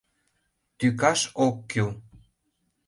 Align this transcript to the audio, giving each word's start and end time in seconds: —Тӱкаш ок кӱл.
—Тӱкаш 0.77 1.21
ок 1.45 1.55
кӱл. 1.69 1.89